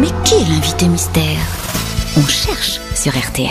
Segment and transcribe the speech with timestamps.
[0.00, 1.38] Mais qui est l'invité mystère?
[2.16, 3.48] On cherche sur RTL.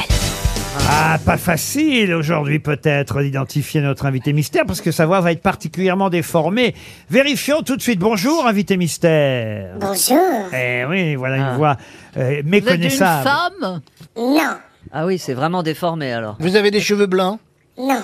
[0.87, 5.41] Ah, pas facile aujourd'hui peut-être d'identifier notre invité mystère parce que sa voix va être
[5.41, 6.75] particulièrement déformée.
[7.09, 7.99] Vérifions tout de suite.
[7.99, 9.75] Bonjour, invité mystère.
[9.79, 10.19] Bonjour.
[10.53, 11.51] Eh oui, voilà Ah.
[11.51, 11.77] une voix
[12.17, 13.23] euh, Vous êtes une méconnaissable.
[13.23, 13.81] femme?
[14.15, 14.57] Non,
[14.91, 16.35] Ah oui, c'est vraiment déformé alors.
[16.39, 17.39] Vous avez des cheveux blancs?
[17.77, 18.01] Non,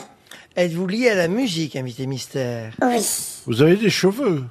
[0.58, 2.74] Êtes-vous lié à la musique, invité mystère?
[2.82, 3.00] Oui,
[3.48, 4.44] Vous avez des cheveux?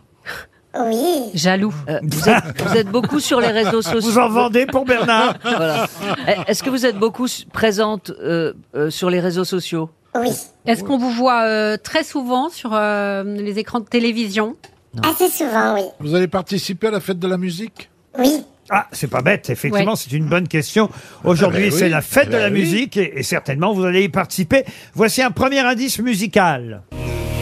[0.79, 1.31] Oui.
[1.35, 1.75] Jaloux.
[1.89, 4.01] Euh, vous, êtes, vous êtes beaucoup sur les réseaux sociaux.
[4.01, 5.87] Vous en vendez pour Bernard Voilà.
[6.29, 9.91] Eh, Est-ce que vous êtes beaucoup s- présente euh, euh, sur les réseaux sociaux?
[10.15, 10.31] Oui,
[10.67, 14.57] Est-ce qu'on vous voit euh, très souvent sur euh, les écrans de télévision?
[15.05, 15.83] Assez souvent, oui.
[16.01, 17.91] Vous allez participer à la fête de la musique?
[18.19, 19.97] Oui, Ah, c'est pas bête, effectivement, Ouais.
[19.97, 20.91] c'est une bonne question.
[21.23, 21.79] Aujourd'hui, Ah ben oui.
[21.79, 22.59] c'est la fête de Ben la oui.
[22.61, 24.65] musique et, et certainement vous allez y participer.
[24.95, 26.83] Voici un premier indice musical.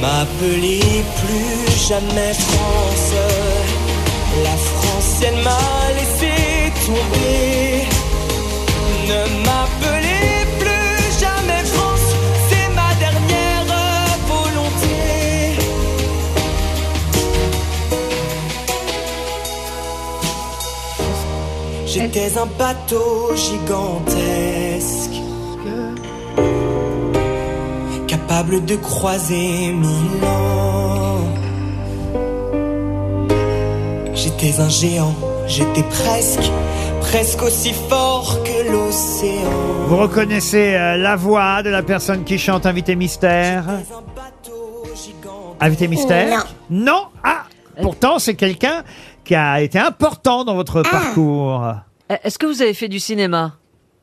[0.01, 3.13] M'appelez plus jamais France.
[4.45, 6.35] La France, elle m'a laissé
[6.87, 7.89] tomber.
[9.09, 12.09] Ne m'appelez plus jamais France.
[12.49, 13.65] C'est ma dernière
[14.29, 14.99] volonté.
[21.87, 24.58] J'étais un bateau gigantesque
[28.29, 31.21] capable de croiser mille ans.
[34.15, 35.15] J'étais un géant,
[35.47, 36.51] j'étais presque,
[37.01, 39.51] presque aussi fort que l'océan.
[39.87, 43.65] Vous reconnaissez euh, la voix de la personne qui chante Invité Mystère?
[45.61, 46.47] Invité Mystère?
[46.69, 47.45] Non Ah
[47.81, 48.83] Pourtant, c'est quelqu'un
[49.25, 51.65] qui a été important dans votre parcours.
[52.11, 53.58] Eh, Est-ce que vous avez fait du cinéma?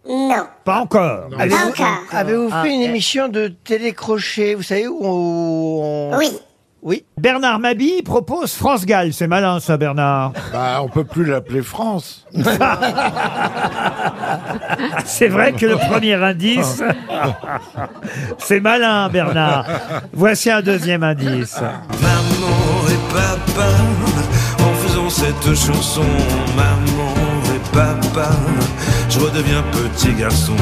[0.07, 1.29] Non, Pas encore.
[1.37, 1.97] Allez- pas encore.
[2.11, 2.85] Avez-vous Ah, fait une eh.
[2.85, 6.11] émission de télécrochet, vous savez, où on...
[6.17, 6.29] Oui,
[6.83, 7.03] Oui.
[7.17, 9.11] Bernard Mabille propose France Gall.
[9.13, 10.33] C'est malin ça, Bernard.
[10.53, 12.25] Bah, on peut plus l'appeler France.
[15.05, 16.83] C'est vrai que le premier indice,
[18.37, 19.65] c'est malin, Bernard.
[20.13, 21.59] Voici un deuxième indice.
[21.59, 23.69] Maman et papa,
[24.63, 26.03] en faisant cette chanson,
[26.55, 27.13] maman
[27.55, 28.29] et papa,
[29.15, 30.55] je redeviens petit garçon.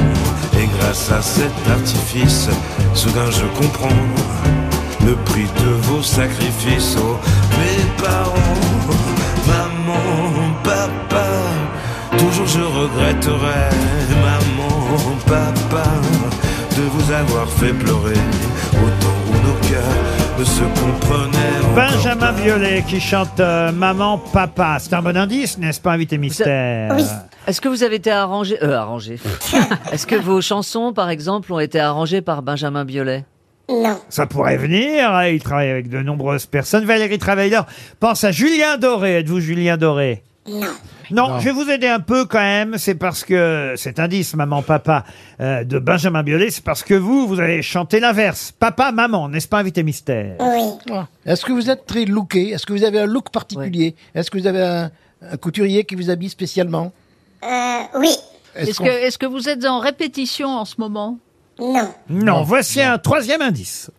[0.60, 2.50] Et grâce à cet artifice,
[2.94, 3.90] soudain je comprends
[5.06, 6.96] le prix de vos sacrifices.
[7.00, 7.18] Oh,
[7.58, 8.56] mes parents,
[9.48, 11.26] maman, papa,
[12.18, 13.70] toujours je regretterai,
[14.22, 15.90] maman, papa,
[16.78, 18.20] de vous avoir fait pleurer
[18.74, 21.76] autant où nos cœurs ne se comprenaient.
[21.76, 22.32] Benjamin.
[22.34, 24.78] Biolay qui chante euh, Maman, Papa.
[24.80, 27.04] C'est un bon indice, n'est-ce pas, invité mystère Oui.
[27.48, 29.20] Est-ce que vous avez été arrangé euh, arrangé.
[29.92, 33.26] Est-ce que vos chansons, par exemple, ont été arrangées par Benjamin Biolay?
[33.70, 35.10] Non, Ça pourrait venir.
[35.14, 36.86] hein, Il travaille avec de nombreuses personnes.
[36.86, 37.66] Valérie Travailleur
[38.00, 39.20] pense à Julien Doré.
[39.20, 40.22] Êtes-vous Julien Doré?
[40.48, 40.68] Non.
[41.12, 42.78] Non, je vais vous aider un peu quand même.
[42.78, 45.06] C'est parce que cet indice, maman, papa,
[45.40, 48.54] euh, de Benjamin Biolay, c'est parce que vous, vous avez chanté l'inverse.
[48.58, 50.36] Papa, maman, n'est-ce pas, invité mystère?
[50.40, 53.96] Oui, Est-ce que vous êtes très looké Est-ce que vous avez un look particulier?
[54.16, 54.92] Est-ce que vous avez un,
[55.32, 56.92] un couturier qui vous habille spécialement?
[57.96, 58.16] Oui,
[58.56, 61.18] Est-ce qu'on- que, est-ce que vous êtes en répétition en ce moment?
[61.60, 61.90] Non.
[62.10, 63.90] Non, voici un troisième indice.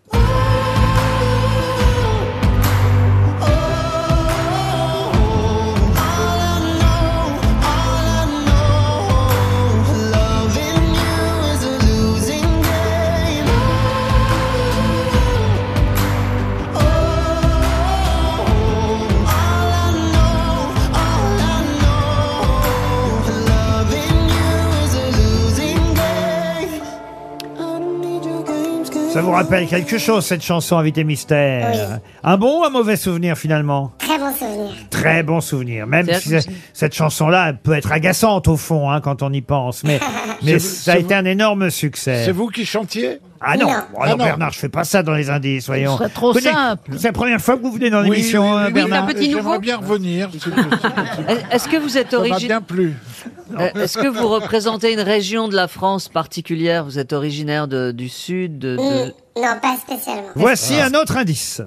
[29.14, 32.00] Ça vous rappelle quelque chose, cette chanson Invité Mystère.
[32.24, 33.92] Un bon ou un mauvais souvenir, finalement?
[34.14, 34.74] Très bon souvenir.
[34.90, 35.86] Très bon souvenir.
[35.86, 39.40] Même si c'est- cette chanson-là elle peut être agaçante, au fond, hein, quand on y
[39.40, 39.82] pense.
[39.84, 39.98] Mais,
[40.42, 42.22] mais C'est- ça a c'est été vous- un énorme succès.
[42.24, 43.18] C'est vous qui chantiez?
[43.46, 43.72] Ah non, Non.
[43.94, 44.24] Oh non, Ah non.
[44.24, 45.98] Bernard, je fais pas ça dans les indices, voyons.
[45.98, 46.92] Serait trop simple.
[46.96, 49.04] C'est la première fois que vous venez dans Oui, l'émission, oui, oui, hein, oui, Bernard.
[49.04, 49.42] un petit nouveau?
[49.42, 50.30] J'aimerais bien revenir.
[50.30, 51.36] plaît.
[51.50, 52.94] Est-ce que vous êtes Ça m'a originaire bien plu.
[53.74, 56.84] Est-ce que vous représentez une région de la France particulière?
[56.84, 60.22] Vous êtes originaire de- du sud de, de- Hmm, Non, pas spécialement.
[60.34, 61.60] Voici un autre indice.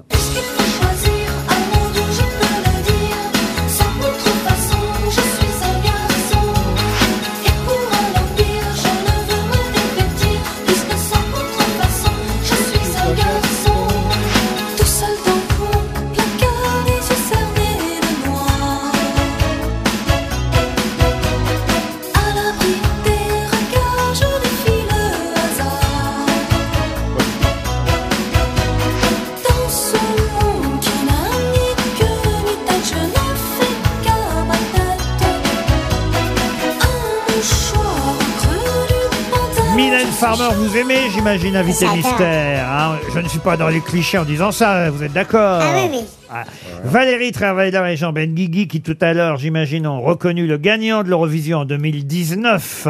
[40.58, 42.68] Vous aimez, j'imagine, invité mystère.
[42.70, 42.96] hein.
[43.14, 45.88] Je ne suis pas dans les clichés en disant ça, vous êtes d'accord Ah oui,
[45.92, 46.04] oui.
[46.30, 46.44] Ah.
[46.84, 51.08] Valérie Travailer et Jean Benguigui, qui tout à l'heure, j'imagine, ont reconnu le gagnant de
[51.08, 52.88] l'Eurovision en 2019,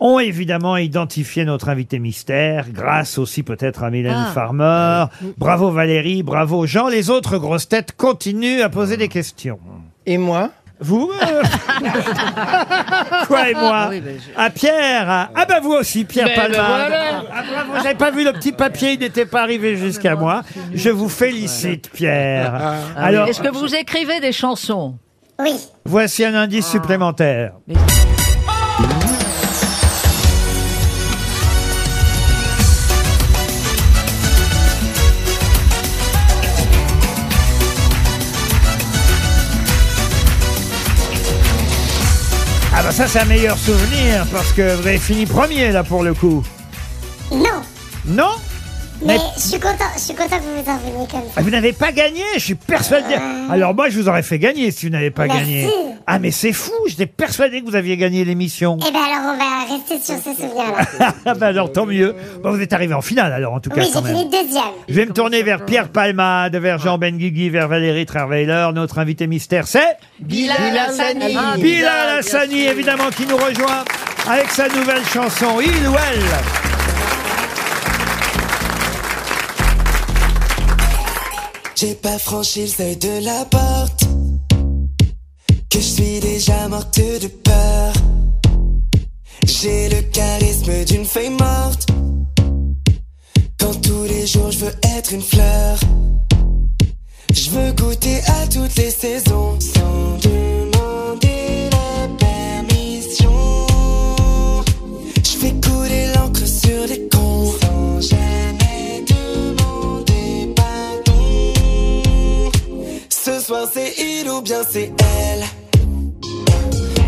[0.00, 4.32] ont évidemment identifié notre invité mystère, grâce aussi peut-être à Mylène Ah.
[4.32, 5.04] Farmer.
[5.38, 6.88] Bravo Valérie, bravo Jean.
[6.88, 9.58] Les autres grosses têtes continuent à poser des questions.
[10.06, 10.50] Et moi?
[10.78, 11.42] Vous euh,
[13.26, 16.26] Quoi et moi Ah oui, ben, je- Ah Pierre Ah ah bah vous aussi, Pierre
[16.26, 16.58] Ben, Palmade.
[16.58, 17.22] ben voilà.
[17.32, 20.42] Ah, bravo, j'avais pas vu le petit papier, il n'était pas arrivé jusqu'à moi.
[20.74, 22.52] Je vous félicite, Pierre.
[22.54, 22.74] Ah.
[23.04, 24.98] Alors, Est-ce que vous écrivez des chansons?
[25.38, 25.54] Oui.
[25.84, 27.52] voici un indice supplémentaire.
[27.74, 28.15] Ah
[42.96, 46.42] ça c'est un meilleur souvenir parce que vous avez fini premier là pour le coup.
[47.30, 47.44] Non.
[48.06, 48.30] Non?
[49.02, 51.32] Mais Mais- je suis content, je suis content que vous vous en veniez comme ça.
[51.36, 53.14] Ah, Vous n'avez pas gagné, je suis persuadé.
[53.50, 55.40] Alors moi, je vous aurais fait gagner si vous n'avez pas Merci.
[55.42, 55.70] gagné.
[56.08, 58.78] Ah mais c'est fou, j'étais persuadé que vous aviez gagné l'émission.
[58.86, 61.12] Eh ben alors on va rester sur ce souvenir-là.
[61.26, 62.14] Ah bah alors tant mieux.
[62.44, 64.16] Bon, vous êtes arrivé en finale alors en tout cas Oui, quand j'ai même.
[64.28, 64.62] fini deuxième.
[64.88, 68.68] Je vais me tourner vers Pierre Palmade, vers Jean Benguigui, vers Valérie Trierweiler.
[68.72, 71.36] Notre invité mystère, c'est Bilal Hassani.
[71.36, 72.70] Ah, Bilal Hassani, sûr.
[72.70, 73.84] évidemment, qui nous rejoint
[74.30, 76.22] avec sa nouvelle chanson, Il ou Elle.
[81.74, 84.05] J'ai pas franchi le seuil de la porte.
[85.70, 87.92] Que je suis déjà morte de peur.
[89.44, 91.86] J'ai le charisme d'une feuille morte.
[93.58, 95.78] Quand tous les jours je veux être une fleur.
[97.32, 100.35] Je veux goûter à toutes les saisons sans demander
[113.46, 115.44] soir c'est il ou bien c'est elle.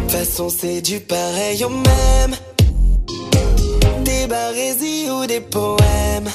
[0.08, 2.35] Façon c'est du pareil au même.
[4.05, 6.31] Des barésies ou des poèmes.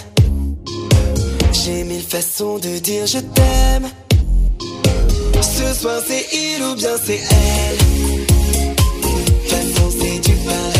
[1.53, 3.87] J'ai mille façons de dire je t'aime.
[5.41, 7.77] Ce soir c'est il ou bien c'est elle.
[9.47, 10.72] Façon c'est du pareil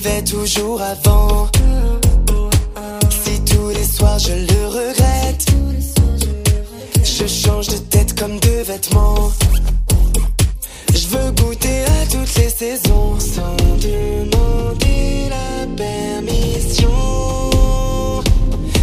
[0.00, 1.48] m'arrivait toujours avant.
[3.10, 5.46] Si tous les soirs je le regrette,
[7.04, 9.32] je change de tête comme de vêtements.
[10.94, 16.90] Je veux goûter à toutes les saisons sans demander la permission.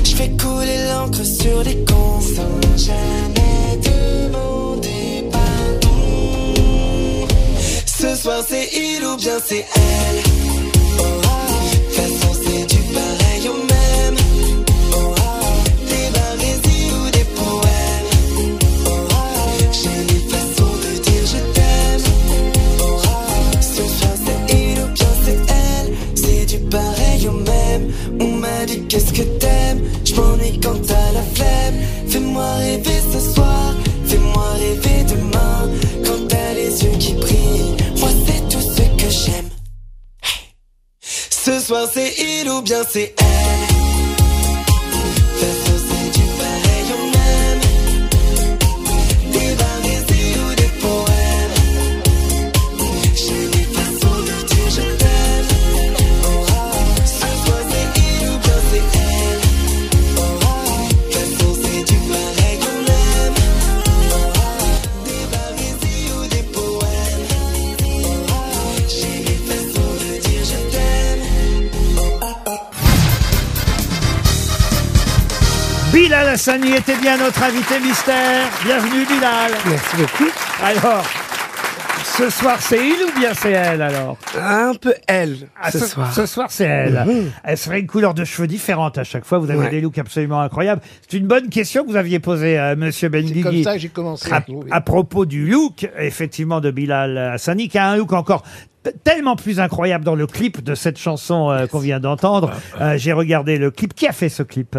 [0.03, 7.27] Je fais couler l'encre sur les cons sans jamais demander pardon.
[7.85, 10.46] Ce soir c'est il ou bien c'est elle.
[28.87, 29.81] Qu'est-ce que t'aimes.
[30.05, 31.75] Je m'ennuie quand t'as la flemme.
[32.07, 33.19] Fais-moi rêver ce
[41.47, 43.36] Ce soir c'est il ou bien c'est elle.
[76.37, 78.47] Hassani était bien notre invité mystère.
[78.63, 79.51] Bienvenue Bilal.
[79.67, 80.31] Merci beaucoup.
[80.63, 81.03] Alors,
[82.15, 86.13] ce soir c'est il ou bien c'est elle alors Un peu elle, Ah, ce, soir.
[86.13, 87.03] Ce soir, c'est elle.
[87.07, 87.31] Mhm.
[87.43, 89.39] Elle serait une couleur de cheveux différente à chaque fois.
[89.39, 89.69] Vous avez Ouais.
[89.71, 90.83] des looks absolument incroyables.
[91.09, 93.41] C'est une bonne question que vous aviez posée à Monsieur Benguigui.
[93.41, 94.31] comme ça que j'ai commencé.
[94.31, 94.67] À, Oui.
[94.69, 98.43] à propos du look, effectivement, de Bilal Hassani, qui a un look encore
[99.03, 102.51] tellement plus incroyable dans le clip de cette chanson euh, qu'on vient d'entendre.
[102.81, 103.93] Euh, J'ai regardé le clip.
[103.93, 104.77] Qui a fait ce clip?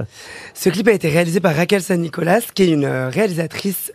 [0.54, 3.92] Ce clip a été réalisé par Raquel San Nicolas, qui est une euh, réalisatrice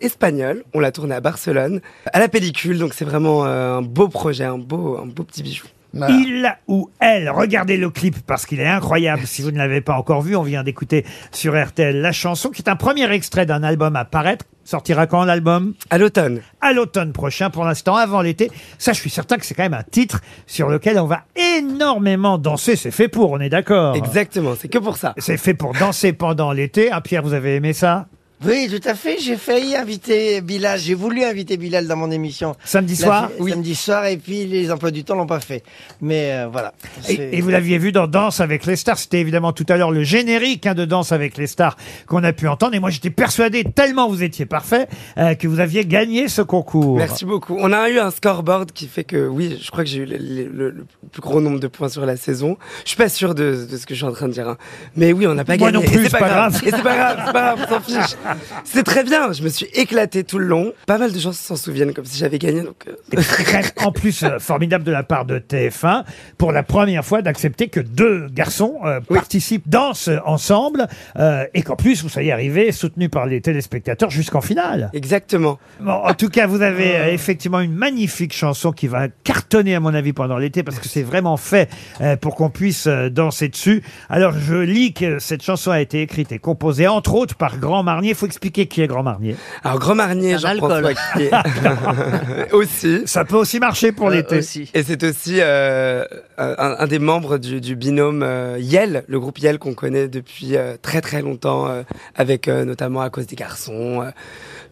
[0.00, 0.62] espagnole.
[0.74, 1.80] On l'a tourné à Barcelone,
[2.12, 2.78] à la pellicule.
[2.78, 5.66] Donc c'est vraiment un beau projet, un beau, un beau petit bijou.
[5.94, 9.26] Il ou elle, regardez le clip parce qu'il est incroyable.
[9.26, 12.62] Si vous ne l'avez pas encore vu, on vient d'écouter sur RTL la chanson qui
[12.62, 14.44] est un premier extrait d'un album à paraître.
[14.64, 15.74] Sortira quand l'album?
[15.90, 16.40] À l'automne.
[16.60, 18.50] À l'automne prochain, pour l'instant, avant l'été.
[18.78, 21.22] Ça, je suis certain que c'est quand même un titre sur lequel on va
[21.56, 22.74] énormément danser.
[22.74, 25.14] C'est fait pour, on est d'accord Exactement, c'est que pour ça.
[25.18, 26.88] C'est fait pour danser pendant l'été.
[26.90, 28.08] Ah, Pierre, vous avez aimé ça?
[28.44, 29.16] Oui, tout à fait.
[29.18, 30.78] J'ai failli inviter Bilal.
[30.78, 32.54] J'ai voulu inviter Bilal dans mon émission.
[32.64, 35.62] Samedi La- soir Samedi soir, et puis les emplois du temps l'ont pas fait.
[36.02, 36.74] Mais euh, voilà.
[37.08, 38.98] Et, et vous l'aviez vu dans Danse avec les stars.
[38.98, 42.32] C'était évidemment tout à l'heure le générique hein, de Danse avec les stars qu'on a
[42.34, 42.74] pu entendre.
[42.74, 46.98] Et moi, j'étais persuadé, tellement vous étiez parfait, euh, que vous aviez gagné ce concours.
[46.98, 47.56] Merci beaucoup.
[47.58, 50.18] On a eu un scoreboard qui fait que, oui, je crois que j'ai eu le,
[50.18, 52.58] le- le- le plus gros nombre de points sur la saison.
[52.84, 54.46] Je suis pas sûr de, de ce que je suis en train de dire.
[54.48, 54.58] hein.
[54.94, 55.84] Mais oui, on n'a pas Moi gagné.
[55.86, 56.60] non plus, c'est pas grave.
[56.66, 58.16] Et c'est pas grave, c'est pas grave, on s'en fiche.
[58.64, 59.32] C'est très bien.
[59.32, 60.72] Je me suis éclaté tout le long.
[60.86, 62.62] Pas mal de gens s'en souviennent comme si j'avais gagné.
[62.62, 66.04] Donc, euh, en plus euh, formidable de la part de TF1
[66.38, 70.86] pour la première fois d'accepter que deux garçons euh, participent, dansent ensemble
[71.18, 74.90] euh, et qu'en plus vous soyez arrivés soutenus par les téléspectateurs jusqu'en finale.
[74.92, 75.58] Exactement.
[75.80, 79.80] Bon, en tout cas, vous avez euh, effectivement une magnifique chanson qui va cartonner à
[79.80, 83.48] mon avis pendant l'été parce que c'est vraiment fait euh, pour qu'on puisse euh, danser
[83.48, 83.82] dessus.
[84.08, 87.82] Alors je lis que cette chanson a été écrite et composée entre autres par Grand
[87.82, 88.14] Marnier.
[88.16, 89.36] Il faut expliquer qui est Grand Marnier.
[89.62, 90.94] Alors, Grand Marnier, Un Jean-François alcool.
[91.16, 91.22] qui
[92.48, 93.02] est aussi.
[93.04, 94.38] Ça peut aussi marcher pour Euh, l'été.
[94.72, 96.02] Et c'est aussi euh,
[96.38, 100.56] un, un des membres du, du binôme euh, Yel, le groupe Yel qu'on connaît depuis
[100.56, 101.82] euh, très très longtemps, euh,
[102.14, 104.10] avec euh, notamment à cause des garçons, euh,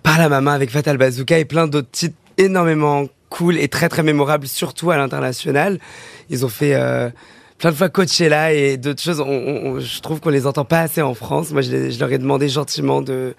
[0.03, 4.03] par la maman avec Fatal Bazooka et plein d'autres titres énormément cool et très très
[4.03, 5.79] mémorables, surtout à l'international.
[6.31, 7.11] Ils ont fait euh,
[7.59, 9.21] plein de fois Coachella et d'autres choses.
[9.21, 11.51] On, on- je trouve qu'on les entend pas assez en France.
[11.53, 13.35] Moi, je, je leur ai demandé gentiment de,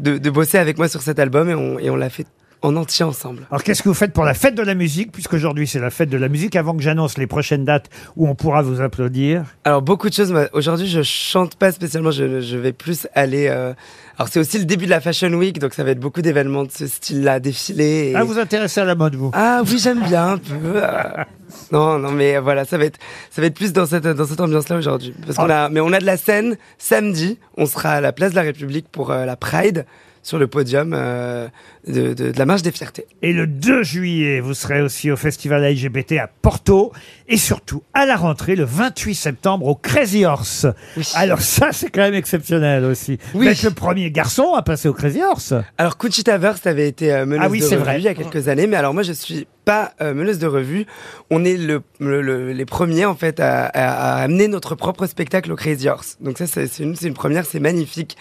[0.00, 2.26] de, de bosser avec moi sur cet album et on, et on l'a fait
[2.62, 3.42] en entier ensemble.
[3.50, 6.08] Alors qu'est-ce que vous faites pour la fête de la musique puisqu'aujourd'hui c'est la fête
[6.08, 9.82] de la musique avant que j'annonce les prochaines dates où on pourra vous applaudir Alors
[9.82, 10.34] beaucoup de choses.
[10.52, 12.10] Aujourd'hui, je chante pas spécialement.
[12.10, 13.46] Je, je vais plus aller.
[13.48, 13.72] euh,
[14.18, 16.64] Alors c'est aussi le début de la Fashion Week, donc ça va être beaucoup d'événements
[16.64, 18.10] de ce style-là, défilés.
[18.12, 19.30] et- Ah, vous intéressez à la mode, vous?
[19.34, 20.54] Ah oui, j'aime bien un peu.
[20.76, 20.92] euh.
[21.70, 22.98] Non, non, mais voilà, ça va être,
[23.30, 25.14] ça va être plus dans cette, dans cette ambiance-là aujourd'hui.
[25.24, 27.38] Parce qu'on a, mais on a de la scène samedi.
[27.56, 29.86] On sera à la place de la République pour euh, la Pride
[30.26, 31.46] sur le podium euh,
[31.86, 33.06] de, de, de la marche des fiertés.
[33.22, 36.92] Et le 2 juillet, vous serez aussi au festival LGBT à Porto.
[37.28, 40.66] Et surtout, à la rentrée, le 28 septembre, au Crazy Horse.
[41.14, 43.18] Alors ça, c'est quand même exceptionnel aussi.
[43.34, 43.46] Vous Oui.
[43.48, 45.54] êtes le premier garçon à passer au Crazy Horse.
[45.78, 47.98] Alors Conchita Wurst avait été euh, meneuse Ah oui, de c'est revue vrai.
[48.00, 50.86] il y a quelques années, mais alors moi je suis pas euh, meneuse de revue.
[51.30, 55.06] On est le, le- le- les premiers en fait à, à- à amener notre propre
[55.06, 56.16] spectacle au Crazy Horse.
[56.20, 58.16] Donc ça c'est c'est une, c'est une première, c'est magnifique.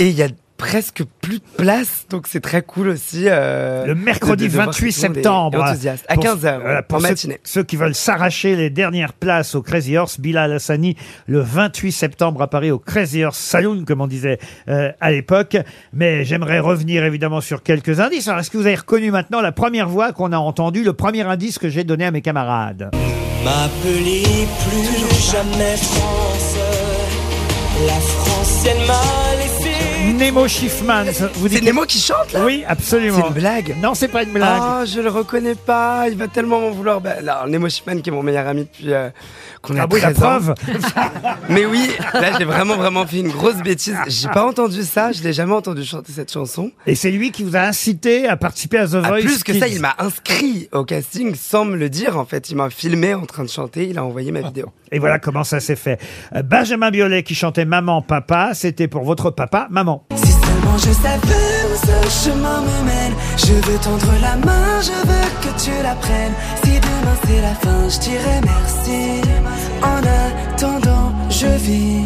[0.00, 3.24] Et il y a presque plus de place, donc c'est très cool aussi.
[3.26, 5.62] euh, Le mercredi de- de voir 28 que tout le monde est septembre.
[5.62, 6.04] enthousiaste.
[6.08, 7.40] À Pour- 15h, voilà, pour en ceux- matinée.
[7.44, 10.96] Ceux, qui veulent s'arracher les dernières places au Crazy Horse, Bilal Hassani,
[11.26, 15.56] le 28 septembre à Paris au Crazy Horse Saloon, comme on disait euh, à l'époque.
[15.92, 18.28] Mais j'aimerais revenir évidemment sur quelques indices.
[18.28, 21.22] Alors, est-ce que vous avez reconnu maintenant la première voix qu'on a entendue, le premier
[21.22, 22.90] indice que j'ai donné à mes camarades?
[23.44, 26.56] M'appelez plus jamais France.
[27.86, 29.13] La France, elle m'a laissé.
[30.24, 31.04] Nemo Schiffman.
[31.34, 33.18] Vous dites C'est Nemo qui chante là Oui, absolument.
[33.20, 34.62] C'est une blague Non, c'est pas une blague.
[34.64, 36.06] Oh, je le reconnais pas.
[36.08, 37.02] Il va tellement m'en vouloir.
[37.02, 39.10] Bah, alors, Nemo Schiffman, qui est mon meilleur ami depuis euh,
[39.60, 40.26] qu'on a Ah oui, la 13 ans.
[40.26, 40.54] preuve.
[41.50, 43.98] Mais oui, là, j'ai vraiment, vraiment fait une grosse bêtise.
[44.06, 45.12] J'ai pas entendu ça.
[45.12, 46.70] Je l'ai jamais entendu chanter cette chanson.
[46.86, 49.20] Et c'est lui qui vous a incité à participer à The Ah, Voice.
[49.20, 49.74] plus que ça, Kids.
[49.74, 52.16] il m'a inscrit au casting sans me le dire.
[52.18, 53.88] En fait, il m'a filmé en train de chanter.
[53.90, 54.72] Il a envoyé ma vidéo.
[54.90, 55.98] Et voilà comment ça s'est fait.
[56.34, 60.06] Euh, Benjamin Biolay qui chantait Maman, Papa, c'était pour votre papa, Maman.
[60.54, 63.14] Seulement je savais où ce chemin me mène.
[63.36, 66.34] Je veux tendre la main, je veux que tu la prennes.
[66.62, 69.20] Si demain c'est la fin, je dirais merci.
[69.82, 72.04] En attendant, je vis.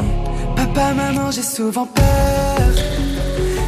[0.56, 2.70] Papa, maman, j'ai souvent peur.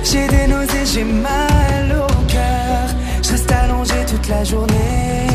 [0.03, 2.87] J'ai des nausées, j'ai mal au cœur.
[3.23, 5.30] Je reste toute la journée.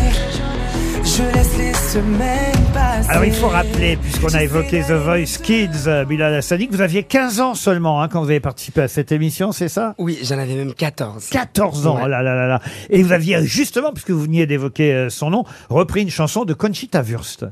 [1.18, 3.10] Je laisse les semaines passer.
[3.10, 6.82] Alors il faut rappeler, puisqu'on a évoqué The Voice Kids, euh, Bilal Hassani, que vous
[6.82, 9.96] aviez 15 ans seulement hein, quand vous avez participé à cette émission, c'est ça?
[9.98, 11.30] Oui, j'en avais même 14.
[11.30, 12.02] 14 ans, Ouais.
[12.06, 12.62] oh là là là là.
[12.90, 16.54] Et vous aviez justement, puisque vous veniez d'évoquer euh, son nom, repris une chanson de
[16.54, 17.46] Conchita Wurst.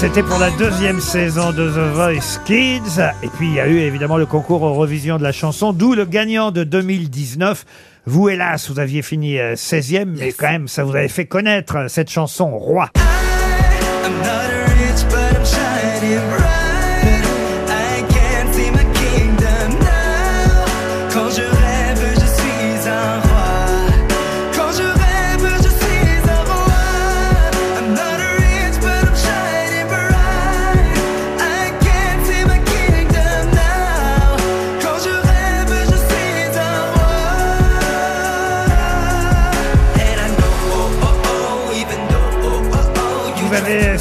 [0.00, 3.02] C'était pour la deuxième saison de The Voice Kids.
[3.22, 6.06] Et puis, il y a eu évidemment le concours Eurovision de la chanson, d'où le
[6.06, 7.66] gagnant de 2019.
[8.06, 11.76] Vous, hélas, vous aviez fini euh, 16e, mais quand même, ça vous avait fait connaître
[11.76, 12.88] euh, cette chanson Roi.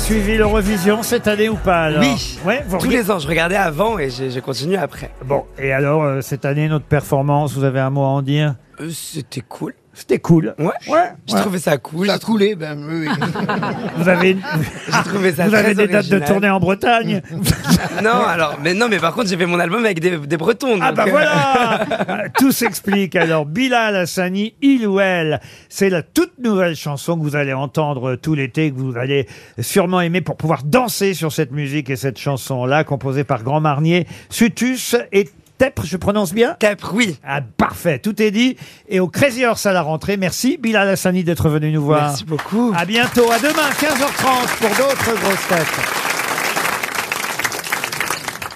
[0.10, 3.20] Suivi l'Eurovision cette année ou pas alors Oui, Ouais, vous tous regardez- les ans.
[3.20, 5.12] Je regardais avant et j'ai j'ai continué après.
[5.24, 8.56] Bon, et alors, euh, cette année, notre performance, vous avez un mot à en dire?
[8.82, 9.74] Euh, C'était cool.
[10.00, 10.56] C'était cool.
[10.58, 10.68] Ouais.
[10.88, 11.12] Ouais.
[11.28, 12.08] J'ai trouvé ça cool.
[12.08, 13.08] Ça a coulé, ben oui.
[13.98, 14.38] Vous avez,
[14.86, 16.26] J'ai trouvé ça vous avez des dates de original.
[16.26, 17.22] tournée en Bretagne
[18.04, 20.80] Non, alors, mais non, mais par contre, j'ai fait mon album avec des, des Bretons.
[20.82, 23.46] Ah donc, bah euh, voilà Tout s'explique alors.
[23.46, 28.36] Bilal Hassani, il ou elle, c'est la toute nouvelle chanson que vous allez entendre tout
[28.36, 29.28] l'été, que vous allez
[29.60, 34.08] sûrement aimer pour pouvoir danser sur cette musique et cette chanson-là, composée par Grand Marnier,
[34.30, 35.28] Sutus et
[35.60, 37.18] Tepre, je prononce bien Tepre, oui.
[37.22, 38.56] Ah, parfait, tout est dit.
[38.88, 42.04] Et au Crazy Horse à la rentrée, merci Bilal Hassani d'être venu nous voir.
[42.04, 42.74] Merci beaucoup.
[42.76, 46.09] À bientôt, à demain, 15h30 pour d'autres grosses têtes.